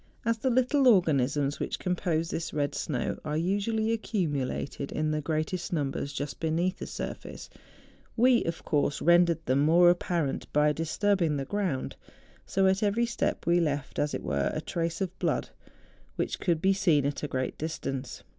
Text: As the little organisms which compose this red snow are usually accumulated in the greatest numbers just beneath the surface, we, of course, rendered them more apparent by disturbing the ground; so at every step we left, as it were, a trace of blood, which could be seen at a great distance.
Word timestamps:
As 0.25 0.39
the 0.39 0.49
little 0.49 0.87
organisms 0.87 1.59
which 1.59 1.77
compose 1.77 2.31
this 2.31 2.55
red 2.55 2.73
snow 2.73 3.19
are 3.23 3.37
usually 3.37 3.91
accumulated 3.91 4.91
in 4.91 5.11
the 5.11 5.21
greatest 5.21 5.71
numbers 5.71 6.11
just 6.11 6.39
beneath 6.39 6.79
the 6.79 6.87
surface, 6.87 7.51
we, 8.17 8.43
of 8.45 8.65
course, 8.65 8.99
rendered 8.99 9.45
them 9.45 9.59
more 9.59 9.91
apparent 9.91 10.51
by 10.51 10.73
disturbing 10.73 11.37
the 11.37 11.45
ground; 11.45 11.95
so 12.47 12.65
at 12.65 12.81
every 12.81 13.05
step 13.05 13.45
we 13.45 13.59
left, 13.59 13.99
as 13.99 14.15
it 14.15 14.23
were, 14.23 14.49
a 14.55 14.61
trace 14.61 15.01
of 15.01 15.19
blood, 15.19 15.51
which 16.15 16.39
could 16.39 16.63
be 16.63 16.73
seen 16.73 17.05
at 17.05 17.21
a 17.21 17.27
great 17.27 17.55
distance. 17.59 18.23